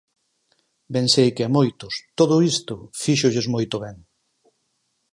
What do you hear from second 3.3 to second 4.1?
moito ben.